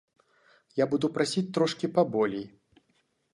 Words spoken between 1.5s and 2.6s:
трошкі паболей.